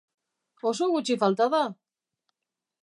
[0.71, 1.63] Oso gutxi falta da!